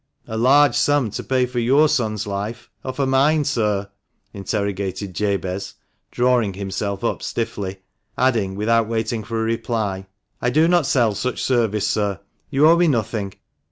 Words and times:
"A 0.25 0.35
large 0.35 0.73
sum 0.75 1.11
to 1.11 1.23
pay 1.23 1.45
for 1.45 1.59
your 1.59 1.87
son's 1.87 2.25
life, 2.25 2.71
or 2.83 2.91
for 2.91 3.05
mine, 3.05 3.43
sir?" 3.43 3.87
interrogated 4.33 5.13
Jabez, 5.13 5.75
drawing 6.09 6.55
himself 6.55 7.03
up 7.03 7.21
stiffly; 7.21 7.81
adding, 8.17 8.55
without 8.55 8.87
waiting 8.87 9.23
for 9.23 9.43
reply," 9.43 10.07
I 10.41 10.49
do 10.49 10.67
not 10.67 10.87
sell 10.87 11.13
such 11.13 11.43
service, 11.43 11.87
sir. 11.87 12.19
You 12.49 12.67
owe 12.67 12.77
me 12.77 12.87
nothing. 12.87 13.35